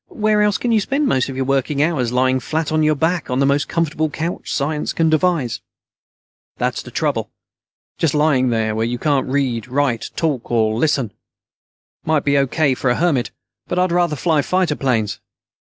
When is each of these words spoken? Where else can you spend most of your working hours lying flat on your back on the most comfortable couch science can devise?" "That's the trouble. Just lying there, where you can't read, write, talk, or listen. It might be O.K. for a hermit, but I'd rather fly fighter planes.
Where 0.09 0.41
else 0.41 0.57
can 0.57 0.71
you 0.71 0.79
spend 0.79 1.05
most 1.05 1.29
of 1.29 1.35
your 1.35 1.45
working 1.45 1.83
hours 1.83 2.11
lying 2.11 2.39
flat 2.39 2.71
on 2.71 2.81
your 2.81 2.95
back 2.95 3.29
on 3.29 3.37
the 3.39 3.45
most 3.45 3.67
comfortable 3.69 4.09
couch 4.09 4.51
science 4.51 4.93
can 4.93 5.11
devise?" 5.11 5.61
"That's 6.57 6.81
the 6.81 6.89
trouble. 6.89 7.29
Just 7.99 8.15
lying 8.15 8.49
there, 8.49 8.73
where 8.73 8.83
you 8.87 8.97
can't 8.97 9.27
read, 9.29 9.67
write, 9.67 10.09
talk, 10.15 10.49
or 10.49 10.73
listen. 10.75 11.11
It 11.11 11.13
might 12.03 12.23
be 12.25 12.35
O.K. 12.35 12.73
for 12.73 12.89
a 12.89 12.95
hermit, 12.95 13.29
but 13.67 13.77
I'd 13.77 13.91
rather 13.91 14.15
fly 14.15 14.41
fighter 14.41 14.75
planes. 14.75 15.19